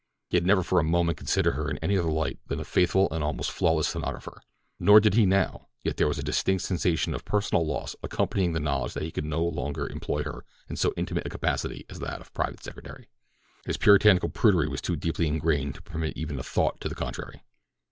He 0.31 0.35
had 0.37 0.47
never 0.47 0.63
for 0.63 0.79
a 0.79 0.83
moment 0.83 1.19
considered 1.19 1.51
her 1.53 1.69
in 1.69 1.77
any 1.77 1.95
other 1.95 2.09
light 2.09 2.39
than 2.47 2.59
a 2.59 2.63
faithful 2.63 3.07
and 3.11 3.23
almost 3.23 3.51
flawless 3.51 3.87
stenographer—nor 3.89 4.99
did 4.99 5.13
he 5.13 5.27
now; 5.27 5.67
yet 5.83 5.97
there 5.97 6.07
was 6.07 6.17
a 6.17 6.23
distinct 6.23 6.63
sensation 6.63 7.13
of 7.13 7.23
personal 7.23 7.67
loss 7.67 7.95
accompanying 8.01 8.53
the 8.53 8.59
knowledge 8.59 8.95
that 8.95 9.03
he 9.03 9.11
could 9.11 9.25
now 9.25 9.35
no 9.37 9.43
longer 9.45 9.87
employ 9.87 10.23
her 10.23 10.43
in 10.67 10.75
so 10.75 10.91
intimate 10.97 11.27
a 11.27 11.29
capacity 11.29 11.85
as 11.87 11.99
that 11.99 12.19
of 12.19 12.33
private 12.33 12.63
secretary. 12.63 13.09
His 13.63 13.77
Puritanical 13.77 14.29
prudery 14.29 14.67
was 14.67 14.81
too 14.81 14.95
deeply 14.95 15.27
ingrained 15.27 15.75
to 15.75 15.83
permit 15.83 16.17
even 16.17 16.39
a 16.39 16.41
thought 16.41 16.81
to 16.81 16.89
the 16.89 16.95
contrary. 16.95 17.43